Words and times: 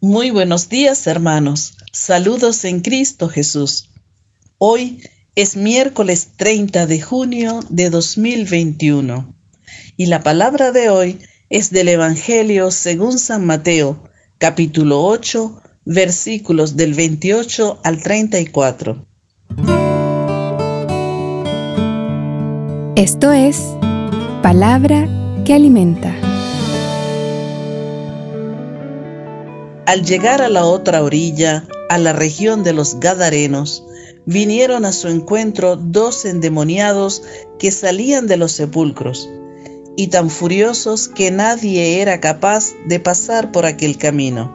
Muy 0.00 0.30
buenos 0.30 0.68
días, 0.68 1.08
hermanos. 1.08 1.76
Saludos 1.92 2.64
en 2.64 2.82
Cristo 2.82 3.28
Jesús. 3.28 3.90
Hoy 4.56 5.02
es 5.34 5.56
miércoles 5.56 6.34
30 6.36 6.86
de 6.86 7.00
junio 7.00 7.58
de 7.68 7.90
2021 7.90 9.34
y 9.96 10.06
la 10.06 10.22
palabra 10.22 10.70
de 10.70 10.88
hoy 10.88 11.18
es 11.50 11.70
del 11.70 11.88
Evangelio 11.88 12.70
según 12.70 13.18
San 13.18 13.44
Mateo, 13.44 14.04
capítulo 14.38 15.02
8, 15.04 15.60
versículos 15.84 16.76
del 16.76 16.94
28 16.94 17.80
al 17.82 18.00
34. 18.00 19.04
Esto 22.94 23.32
es 23.32 23.60
palabra 24.42 25.08
que 25.44 25.54
alimenta. 25.54 26.27
Al 29.88 30.04
llegar 30.04 30.42
a 30.42 30.50
la 30.50 30.66
otra 30.66 31.02
orilla, 31.02 31.66
a 31.88 31.96
la 31.96 32.12
región 32.12 32.62
de 32.62 32.74
los 32.74 33.00
Gadarenos, 33.00 33.82
vinieron 34.26 34.84
a 34.84 34.92
su 34.92 35.08
encuentro 35.08 35.76
dos 35.76 36.26
endemoniados 36.26 37.22
que 37.58 37.70
salían 37.70 38.26
de 38.26 38.36
los 38.36 38.52
sepulcros, 38.52 39.30
y 39.96 40.08
tan 40.08 40.28
furiosos 40.28 41.08
que 41.08 41.30
nadie 41.30 42.02
era 42.02 42.20
capaz 42.20 42.74
de 42.86 43.00
pasar 43.00 43.50
por 43.50 43.64
aquel 43.64 43.96
camino. 43.96 44.54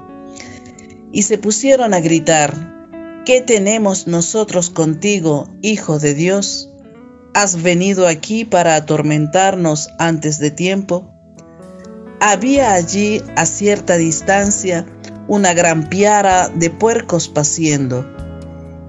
Y 1.11 1.23
se 1.23 1.39
pusieron 1.39 1.95
a 1.95 1.99
gritar, 1.99 3.23
¿qué 3.25 3.41
tenemos 3.41 4.05
nosotros 4.05 4.69
contigo, 4.69 5.49
Hijo 5.63 5.97
de 5.97 6.13
Dios? 6.13 6.69
¿Has 7.33 7.63
venido 7.63 8.07
aquí 8.07 8.45
para 8.45 8.75
atormentarnos 8.75 9.89
antes 9.97 10.37
de 10.37 10.51
tiempo? 10.51 11.11
Había 12.19 12.75
allí 12.75 13.23
a 13.35 13.47
cierta 13.47 13.97
distancia 13.97 14.85
una 15.27 15.53
gran 15.53 15.89
piara 15.89 16.49
de 16.49 16.69
puercos 16.69 17.27
paciendo, 17.27 18.05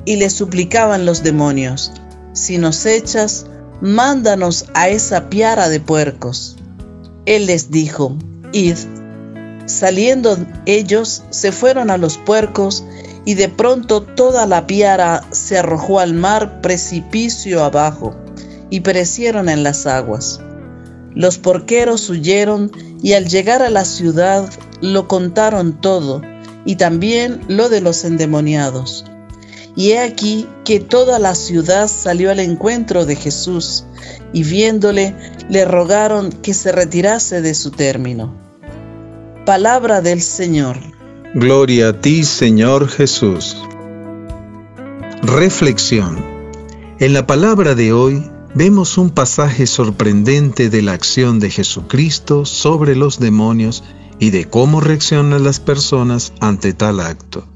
y 0.04 0.16
le 0.16 0.30
suplicaban 0.30 1.06
los 1.06 1.22
demonios, 1.22 1.92
si 2.32 2.58
nos 2.58 2.84
echas, 2.86 3.46
mándanos 3.80 4.66
a 4.74 4.88
esa 4.88 5.28
piara 5.30 5.68
de 5.68 5.80
puercos. 5.80 6.56
Él 7.26 7.46
les 7.46 7.70
dijo, 7.70 8.16
id. 8.52 8.76
Saliendo 9.66 10.36
ellos, 10.66 11.24
se 11.30 11.52
fueron 11.52 11.91
a 11.91 11.96
los 11.96 12.18
puercos, 12.18 12.84
y 13.24 13.34
de 13.34 13.48
pronto 13.48 14.02
toda 14.02 14.46
la 14.46 14.66
piara 14.66 15.24
se 15.30 15.58
arrojó 15.58 16.00
al 16.00 16.12
mar 16.12 16.60
precipicio 16.60 17.64
abajo, 17.64 18.14
y 18.69 18.80
perecieron 18.80 19.48
en 19.48 19.62
las 19.62 19.86
aguas. 19.86 20.41
Los 21.14 21.38
porqueros 21.38 22.10
huyeron 22.10 22.70
y 23.02 23.12
al 23.12 23.26
llegar 23.26 23.62
a 23.62 23.70
la 23.70 23.84
ciudad 23.84 24.50
lo 24.80 25.06
contaron 25.06 25.80
todo, 25.80 26.22
y 26.64 26.76
también 26.76 27.40
lo 27.48 27.68
de 27.68 27.80
los 27.80 28.04
endemoniados. 28.04 29.04
Y 29.76 29.90
he 29.90 30.00
aquí 30.00 30.46
que 30.64 30.80
toda 30.80 31.18
la 31.18 31.34
ciudad 31.34 31.88
salió 31.88 32.30
al 32.30 32.40
encuentro 32.40 33.06
de 33.06 33.16
Jesús, 33.16 33.84
y 34.32 34.42
viéndole 34.42 35.14
le 35.48 35.64
rogaron 35.64 36.30
que 36.30 36.54
se 36.54 36.72
retirase 36.72 37.40
de 37.40 37.54
su 37.54 37.70
término. 37.70 38.34
Palabra 39.46 40.00
del 40.00 40.22
Señor. 40.22 40.78
Gloria 41.34 41.88
a 41.88 42.00
ti, 42.00 42.24
Señor 42.24 42.88
Jesús. 42.88 43.56
Reflexión. 45.22 46.24
En 46.98 47.12
la 47.12 47.26
palabra 47.26 47.74
de 47.74 47.92
hoy 47.92 48.30
vemos 48.55 48.98
un 48.98 49.10
pasaje 49.10 49.66
sorprendente 49.66 50.70
de 50.70 50.83
la 50.83 50.92
acción 50.92 51.41
de 51.41 51.50
Jesucristo 51.50 52.44
sobre 52.44 52.94
los 52.94 53.19
demonios 53.19 53.83
y 54.20 54.30
de 54.30 54.44
cómo 54.44 54.80
reaccionan 54.80 55.42
las 55.42 55.58
personas 55.58 56.33
ante 56.41 56.72
tal 56.72 57.00
acto. 57.00 57.47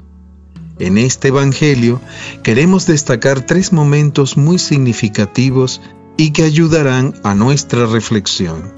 En 0.80 0.98
este 0.98 1.28
Evangelio 1.28 2.00
queremos 2.42 2.86
destacar 2.86 3.40
tres 3.46 3.72
momentos 3.72 4.36
muy 4.36 4.58
significativos 4.58 5.80
y 6.16 6.32
que 6.32 6.44
ayudarán 6.44 7.14
a 7.22 7.34
nuestra 7.34 7.86
reflexión. 7.86 8.74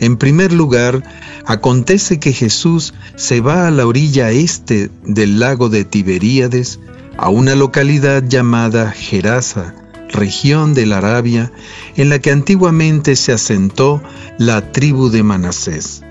En 0.00 0.16
primer 0.16 0.52
lugar, 0.52 1.02
acontece 1.44 2.20
que 2.20 2.32
Jesús 2.32 2.94
se 3.16 3.40
va 3.40 3.66
a 3.66 3.70
la 3.70 3.86
orilla 3.86 4.30
este 4.30 4.90
del 5.04 5.40
lago 5.40 5.68
de 5.68 5.84
Tiberíades, 5.84 6.78
a 7.16 7.30
una 7.30 7.56
localidad 7.56 8.22
llamada 8.28 8.92
Gerasa, 8.92 9.74
región 10.08 10.74
de 10.74 10.86
la 10.86 10.98
Arabia, 10.98 11.52
en 11.96 12.08
la 12.08 12.18
que 12.18 12.30
antiguamente 12.30 13.16
se 13.16 13.32
asentó 13.32 14.02
la 14.38 14.72
tribu 14.72 15.10
de 15.10 15.22
Manasés. 15.22 16.02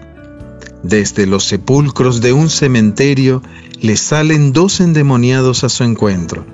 Desde 0.83 1.25
los 1.25 1.43
sepulcros 1.43 2.21
de 2.21 2.33
un 2.33 2.49
cementerio 2.49 3.41
le 3.81 3.97
salen 3.97 4.53
dos 4.53 4.79
endemoniados 4.79 5.63
a 5.63 5.69
su 5.69 5.83
encuentro. 5.83 6.45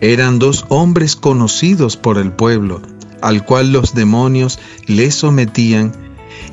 Eran 0.00 0.38
dos 0.38 0.64
hombres 0.68 1.16
conocidos 1.16 1.96
por 1.96 2.18
el 2.18 2.32
pueblo, 2.32 2.80
al 3.20 3.44
cual 3.44 3.72
los 3.72 3.94
demonios 3.94 4.58
le 4.86 5.10
sometían, 5.10 5.92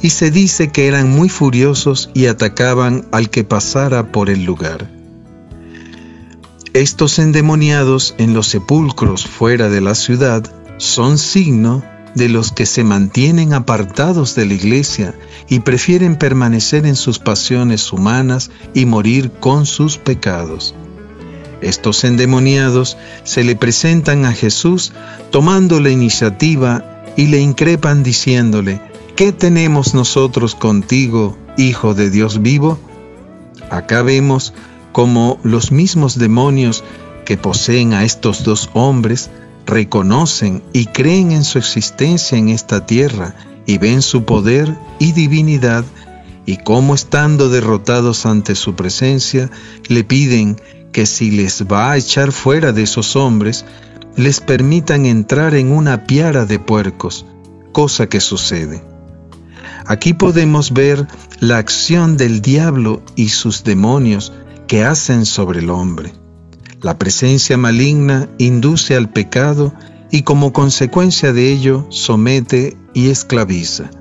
y 0.01 0.09
se 0.09 0.31
dice 0.31 0.69
que 0.69 0.87
eran 0.87 1.09
muy 1.09 1.29
furiosos 1.29 2.09
y 2.13 2.25
atacaban 2.25 3.05
al 3.11 3.29
que 3.29 3.43
pasara 3.43 4.11
por 4.11 4.29
el 4.29 4.43
lugar. 4.43 4.92
Estos 6.73 7.19
endemoniados 7.19 8.15
en 8.17 8.33
los 8.33 8.47
sepulcros 8.47 9.27
fuera 9.27 9.69
de 9.69 9.79
la 9.79 9.93
ciudad 9.93 10.43
son 10.77 11.19
signo 11.19 11.83
de 12.15 12.29
los 12.29 12.51
que 12.51 12.65
se 12.65 12.83
mantienen 12.83 13.53
apartados 13.53 14.33
de 14.33 14.47
la 14.47 14.55
iglesia 14.55 15.13
y 15.47 15.59
prefieren 15.59 16.15
permanecer 16.15 16.87
en 16.87 16.95
sus 16.95 17.19
pasiones 17.19 17.93
humanas 17.93 18.49
y 18.73 18.87
morir 18.87 19.31
con 19.39 19.67
sus 19.67 19.99
pecados. 19.99 20.73
Estos 21.61 22.03
endemoniados 22.05 22.97
se 23.23 23.43
le 23.43 23.55
presentan 23.55 24.25
a 24.25 24.33
Jesús 24.33 24.93
tomando 25.29 25.79
la 25.79 25.91
iniciativa 25.91 27.03
y 27.15 27.27
le 27.27 27.39
increpan 27.39 28.01
diciéndole, 28.01 28.81
¿qué 29.15 29.31
tenemos 29.31 29.93
nosotros 29.93 30.55
contigo, 30.55 31.37
Hijo 31.55 31.93
de 31.93 32.09
Dios 32.09 32.41
vivo? 32.41 32.79
Acá 33.69 34.01
vemos 34.01 34.55
como 34.93 35.39
los 35.43 35.73
mismos 35.73 36.17
demonios 36.17 36.85
que 37.25 37.35
poseen 37.35 37.93
a 37.93 38.05
estos 38.05 38.45
dos 38.45 38.69
hombres 38.73 39.29
reconocen 39.65 40.63
y 40.71 40.85
creen 40.85 41.33
en 41.33 41.43
su 41.43 41.57
existencia 41.57 42.37
en 42.37 42.47
esta 42.47 42.85
tierra 42.85 43.35
y 43.65 43.77
ven 43.77 44.01
su 44.01 44.23
poder 44.23 44.77
y 44.99 45.11
divinidad 45.11 45.83
y 46.45 46.57
cómo 46.57 46.93
estando 46.93 47.49
derrotados 47.49 48.25
ante 48.25 48.55
su 48.55 48.75
presencia, 48.75 49.49
le 49.87 50.03
piden 50.03 50.61
que 50.91 51.05
si 51.05 51.31
les 51.31 51.63
va 51.63 51.91
a 51.91 51.97
echar 51.97 52.31
fuera 52.31 52.71
de 52.71 52.83
esos 52.83 53.15
hombres, 53.15 53.65
les 54.15 54.41
permitan 54.41 55.05
entrar 55.05 55.55
en 55.55 55.71
una 55.71 56.05
piara 56.05 56.45
de 56.45 56.59
puercos, 56.59 57.25
cosa 57.71 58.07
que 58.07 58.19
sucede. 58.19 58.83
Aquí 59.85 60.13
podemos 60.13 60.71
ver 60.71 61.07
la 61.39 61.57
acción 61.57 62.15
del 62.15 62.41
diablo 62.41 63.01
y 63.15 63.29
sus 63.29 63.63
demonios 63.63 64.31
que 64.73 64.83
hacen 64.83 65.27
sobre 65.27 65.59
el 65.59 65.69
hombre. 65.69 66.11
La 66.81 66.97
presencia 66.97 67.57
maligna 67.57 68.27
induce 68.39 68.95
al 68.95 69.07
pecado 69.07 69.71
y 70.09 70.23
como 70.23 70.51
consecuencia 70.51 71.31
de 71.31 71.51
ello 71.51 71.85
somete 71.89 72.75
y 72.95 73.09
esclaviza. 73.09 73.91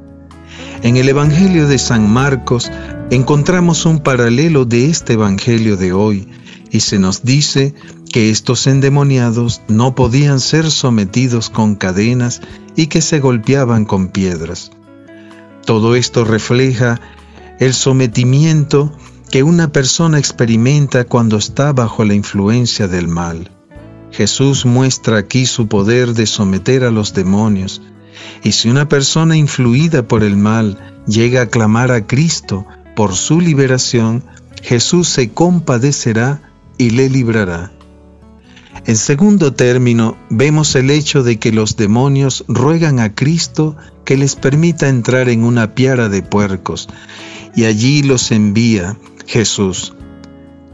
En 0.82 0.96
el 0.96 1.10
Evangelio 1.10 1.68
de 1.68 1.76
San 1.76 2.10
Marcos 2.10 2.70
encontramos 3.10 3.84
un 3.84 3.98
paralelo 3.98 4.64
de 4.64 4.88
este 4.88 5.12
Evangelio 5.12 5.76
de 5.76 5.92
hoy 5.92 6.30
y 6.70 6.80
se 6.80 6.98
nos 6.98 7.22
dice 7.22 7.74
que 8.10 8.30
estos 8.30 8.66
endemoniados 8.66 9.60
no 9.68 9.94
podían 9.94 10.40
ser 10.40 10.70
sometidos 10.70 11.50
con 11.50 11.74
cadenas 11.74 12.40
y 12.76 12.86
que 12.86 13.02
se 13.02 13.20
golpeaban 13.20 13.84
con 13.84 14.08
piedras. 14.08 14.70
Todo 15.66 15.96
esto 15.96 16.24
refleja 16.24 16.98
el 17.60 17.74
sometimiento 17.74 18.96
que 19.32 19.42
una 19.42 19.72
persona 19.72 20.18
experimenta 20.18 21.04
cuando 21.04 21.38
está 21.38 21.72
bajo 21.72 22.04
la 22.04 22.12
influencia 22.12 22.86
del 22.86 23.08
mal. 23.08 23.50
Jesús 24.10 24.66
muestra 24.66 25.16
aquí 25.16 25.46
su 25.46 25.68
poder 25.68 26.12
de 26.12 26.26
someter 26.26 26.84
a 26.84 26.90
los 26.90 27.14
demonios, 27.14 27.80
y 28.44 28.52
si 28.52 28.68
una 28.68 28.90
persona 28.90 29.34
influida 29.34 30.06
por 30.06 30.22
el 30.22 30.36
mal 30.36 30.78
llega 31.06 31.40
a 31.40 31.46
clamar 31.46 31.92
a 31.92 32.06
Cristo 32.06 32.66
por 32.94 33.14
su 33.14 33.40
liberación, 33.40 34.22
Jesús 34.62 35.08
se 35.08 35.30
compadecerá 35.30 36.52
y 36.76 36.90
le 36.90 37.08
librará. 37.08 37.72
En 38.84 38.98
segundo 38.98 39.54
término, 39.54 40.18
vemos 40.28 40.74
el 40.74 40.90
hecho 40.90 41.22
de 41.22 41.38
que 41.38 41.52
los 41.52 41.76
demonios 41.76 42.44
ruegan 42.48 43.00
a 43.00 43.14
Cristo 43.14 43.78
que 44.04 44.18
les 44.18 44.36
permita 44.36 44.90
entrar 44.90 45.30
en 45.30 45.42
una 45.44 45.74
piara 45.74 46.10
de 46.10 46.20
puercos, 46.20 46.90
y 47.54 47.64
allí 47.64 48.02
los 48.02 48.30
envía 48.30 48.98
Jesús. 49.26 49.94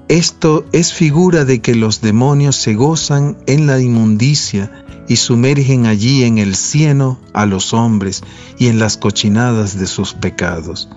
Esto 0.09 0.65
es 0.73 0.95
figura 0.95 1.45
de 1.45 1.61
que 1.61 1.75
los 1.75 2.01
demonios 2.01 2.57
se 2.57 2.75
gozan 2.75 3.37
en 3.47 3.67
la 3.67 3.79
inmundicia 3.79 4.85
y 5.07 5.17
sumergen 5.17 5.87
allí 5.87 6.25
en 6.25 6.39
el 6.39 6.55
cieno 6.55 7.19
a 7.33 7.47
los 7.47 7.75
hombres 7.75 8.23
y 8.59 8.69
en 8.69 8.79
las 8.79 8.97
cochinadas 8.97 9.79
de 9.79 9.87
sus 9.87 10.15
pecados. 10.15 10.89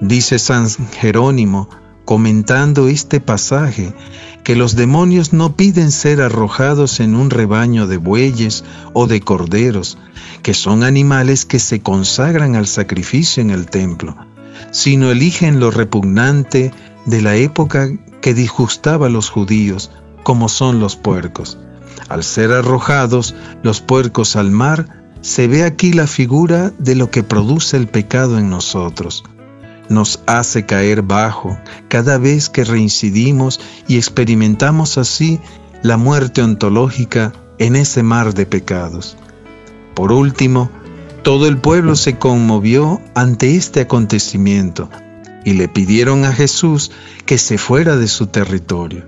Dice 0.00 0.38
San 0.38 0.68
Jerónimo, 0.68 1.68
comentando 2.04 2.88
este 2.88 3.20
pasaje, 3.20 3.92
que 4.44 4.56
los 4.56 4.76
demonios 4.76 5.34
no 5.34 5.56
piden 5.56 5.90
ser 5.90 6.22
arrojados 6.22 7.00
en 7.00 7.14
un 7.14 7.28
rebaño 7.28 7.86
de 7.86 7.98
bueyes 7.98 8.64
o 8.94 9.06
de 9.06 9.20
corderos, 9.20 9.98
que 10.42 10.54
son 10.54 10.84
animales 10.84 11.44
que 11.44 11.58
se 11.58 11.82
consagran 11.82 12.56
al 12.56 12.66
sacrificio 12.66 13.42
en 13.42 13.50
el 13.50 13.66
templo, 13.66 14.16
sino 14.70 15.10
eligen 15.10 15.60
lo 15.60 15.70
repugnante 15.70 16.72
de 17.06 17.22
la 17.22 17.36
época 17.36 17.88
que 18.20 18.34
disgustaba 18.34 19.06
a 19.06 19.10
los 19.10 19.30
judíos, 19.30 19.90
como 20.22 20.48
son 20.48 20.80
los 20.80 20.96
puercos. 20.96 21.58
Al 22.08 22.24
ser 22.24 22.52
arrojados 22.52 23.34
los 23.62 23.80
puercos 23.80 24.36
al 24.36 24.50
mar, 24.50 24.98
se 25.20 25.48
ve 25.48 25.64
aquí 25.64 25.92
la 25.92 26.06
figura 26.06 26.72
de 26.78 26.94
lo 26.94 27.10
que 27.10 27.22
produce 27.22 27.76
el 27.76 27.88
pecado 27.88 28.38
en 28.38 28.50
nosotros. 28.50 29.24
Nos 29.88 30.20
hace 30.26 30.66
caer 30.66 31.02
bajo 31.02 31.58
cada 31.88 32.18
vez 32.18 32.50
que 32.50 32.64
reincidimos 32.64 33.60
y 33.88 33.96
experimentamos 33.96 34.98
así 34.98 35.40
la 35.82 35.96
muerte 35.96 36.42
ontológica 36.42 37.32
en 37.58 37.76
ese 37.76 38.02
mar 38.02 38.34
de 38.34 38.46
pecados. 38.46 39.16
Por 39.94 40.12
último, 40.12 40.70
todo 41.28 41.46
el 41.46 41.58
pueblo 41.58 41.94
se 41.94 42.16
conmovió 42.16 43.02
ante 43.14 43.54
este 43.54 43.82
acontecimiento 43.82 44.88
y 45.44 45.52
le 45.52 45.68
pidieron 45.68 46.24
a 46.24 46.32
Jesús 46.32 46.90
que 47.26 47.36
se 47.36 47.58
fuera 47.58 47.98
de 47.98 48.08
su 48.08 48.28
territorio. 48.28 49.04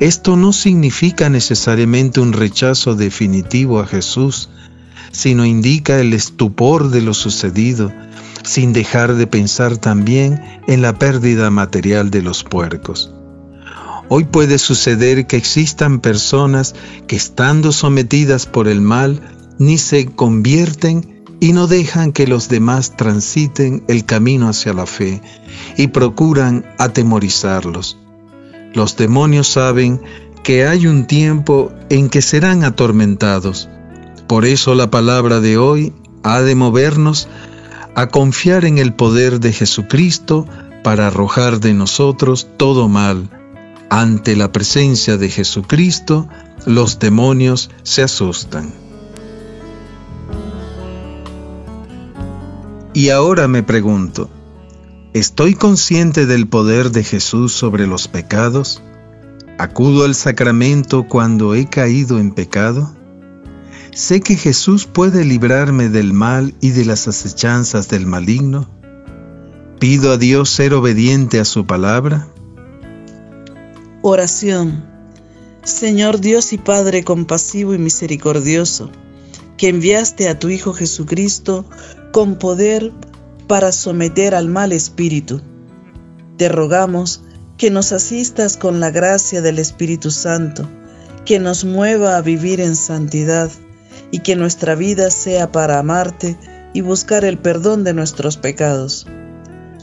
Esto 0.00 0.36
no 0.38 0.54
significa 0.54 1.28
necesariamente 1.28 2.20
un 2.20 2.32
rechazo 2.32 2.94
definitivo 2.94 3.80
a 3.80 3.86
Jesús, 3.86 4.48
sino 5.12 5.44
indica 5.44 6.00
el 6.00 6.14
estupor 6.14 6.88
de 6.88 7.02
lo 7.02 7.12
sucedido, 7.12 7.92
sin 8.42 8.72
dejar 8.72 9.14
de 9.14 9.26
pensar 9.26 9.76
también 9.76 10.40
en 10.66 10.80
la 10.80 10.98
pérdida 10.98 11.50
material 11.50 12.10
de 12.10 12.22
los 12.22 12.44
puercos. 12.44 13.12
Hoy 14.08 14.24
puede 14.24 14.56
suceder 14.56 15.26
que 15.26 15.36
existan 15.36 16.00
personas 16.00 16.74
que 17.06 17.16
estando 17.16 17.72
sometidas 17.72 18.46
por 18.46 18.68
el 18.68 18.80
mal, 18.80 19.20
ni 19.58 19.76
se 19.76 20.06
convierten 20.06 21.15
y 21.40 21.52
no 21.52 21.66
dejan 21.66 22.12
que 22.12 22.26
los 22.26 22.48
demás 22.48 22.96
transiten 22.96 23.84
el 23.88 24.04
camino 24.04 24.48
hacia 24.48 24.72
la 24.72 24.86
fe 24.86 25.20
y 25.76 25.88
procuran 25.88 26.64
atemorizarlos. 26.78 27.98
Los 28.72 28.96
demonios 28.96 29.48
saben 29.48 30.00
que 30.42 30.66
hay 30.66 30.86
un 30.86 31.06
tiempo 31.06 31.72
en 31.88 32.08
que 32.08 32.22
serán 32.22 32.64
atormentados, 32.64 33.68
por 34.26 34.44
eso 34.44 34.74
la 34.74 34.90
palabra 34.90 35.40
de 35.40 35.56
hoy 35.56 35.92
ha 36.22 36.40
de 36.42 36.54
movernos 36.54 37.28
a 37.94 38.08
confiar 38.08 38.64
en 38.64 38.78
el 38.78 38.92
poder 38.92 39.40
de 39.40 39.52
Jesucristo 39.52 40.46
para 40.82 41.06
arrojar 41.06 41.60
de 41.60 41.74
nosotros 41.74 42.48
todo 42.56 42.88
mal. 42.88 43.30
Ante 43.88 44.36
la 44.36 44.52
presencia 44.52 45.16
de 45.16 45.30
Jesucristo, 45.30 46.28
los 46.66 46.98
demonios 46.98 47.70
se 47.84 48.02
asustan. 48.02 48.85
Y 52.96 53.10
ahora 53.10 53.46
me 53.46 53.62
pregunto, 53.62 54.30
¿estoy 55.12 55.52
consciente 55.52 56.24
del 56.24 56.48
poder 56.48 56.92
de 56.92 57.04
Jesús 57.04 57.52
sobre 57.52 57.86
los 57.86 58.08
pecados? 58.08 58.82
¿Acudo 59.58 60.06
al 60.06 60.14
sacramento 60.14 61.06
cuando 61.06 61.54
he 61.54 61.68
caído 61.68 62.18
en 62.18 62.32
pecado? 62.32 62.96
Sé 63.92 64.22
que 64.22 64.34
Jesús 64.34 64.86
puede 64.86 65.26
librarme 65.26 65.90
del 65.90 66.14
mal 66.14 66.54
y 66.62 66.70
de 66.70 66.86
las 66.86 67.06
acechanzas 67.06 67.88
del 67.88 68.06
maligno. 68.06 68.66
¿Pido 69.78 70.12
a 70.12 70.16
Dios 70.16 70.48
ser 70.48 70.72
obediente 70.72 71.38
a 71.38 71.44
su 71.44 71.66
palabra? 71.66 72.28
Oración. 74.00 74.86
Señor 75.64 76.18
Dios 76.18 76.54
y 76.54 76.56
Padre 76.56 77.04
compasivo 77.04 77.74
y 77.74 77.78
misericordioso, 77.78 78.90
que 79.56 79.68
enviaste 79.68 80.28
a 80.28 80.38
tu 80.38 80.48
Hijo 80.48 80.72
Jesucristo 80.72 81.64
con 82.12 82.36
poder 82.36 82.92
para 83.46 83.72
someter 83.72 84.34
al 84.34 84.48
mal 84.48 84.72
espíritu. 84.72 85.40
Te 86.36 86.48
rogamos 86.48 87.22
que 87.56 87.70
nos 87.70 87.92
asistas 87.92 88.56
con 88.56 88.80
la 88.80 88.90
gracia 88.90 89.40
del 89.40 89.58
Espíritu 89.58 90.10
Santo, 90.10 90.68
que 91.24 91.38
nos 91.38 91.64
mueva 91.64 92.16
a 92.16 92.22
vivir 92.22 92.60
en 92.60 92.76
santidad 92.76 93.50
y 94.10 94.20
que 94.20 94.36
nuestra 94.36 94.74
vida 94.74 95.10
sea 95.10 95.52
para 95.52 95.78
amarte 95.78 96.36
y 96.74 96.82
buscar 96.82 97.24
el 97.24 97.38
perdón 97.38 97.84
de 97.84 97.94
nuestros 97.94 98.36
pecados. 98.36 99.06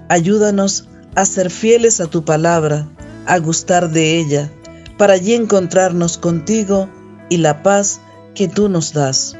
Ayúdanos 0.09 0.87
a 1.15 1.25
ser 1.25 1.49
fieles 1.49 1.99
a 1.99 2.07
tu 2.07 2.23
palabra, 2.23 2.87
a 3.25 3.39
gustar 3.39 3.89
de 3.89 4.19
ella, 4.19 4.51
para 4.97 5.13
allí 5.13 5.33
encontrarnos 5.33 6.17
contigo 6.17 6.89
y 7.29 7.37
la 7.37 7.63
paz 7.63 7.99
que 8.35 8.47
tú 8.47 8.69
nos 8.69 8.93
das. 8.93 9.35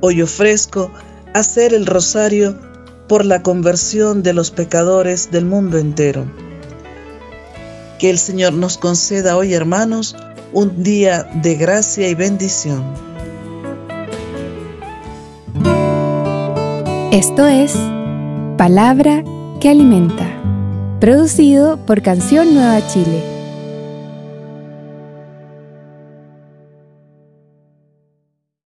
Hoy 0.00 0.22
ofrezco 0.22 0.90
hacer 1.34 1.74
el 1.74 1.86
rosario 1.86 2.58
por 3.06 3.26
la 3.26 3.42
conversión 3.42 4.22
de 4.22 4.32
los 4.32 4.50
pecadores 4.50 5.30
del 5.30 5.44
mundo 5.44 5.78
entero. 5.78 6.24
Que 7.98 8.08
el 8.08 8.18
Señor 8.18 8.54
nos 8.54 8.78
conceda 8.78 9.36
hoy, 9.36 9.52
hermanos, 9.52 10.16
un 10.52 10.82
día 10.82 11.24
de 11.42 11.54
gracia 11.56 12.08
y 12.08 12.14
bendición. 12.14 12.82
Esto 17.12 17.46
es 17.46 17.74
Palabra 18.56 19.22
que 19.60 19.68
Alimenta, 19.68 20.26
producido 21.00 21.76
por 21.84 22.00
Canción 22.00 22.54
Nueva 22.54 22.86
Chile 22.86 23.39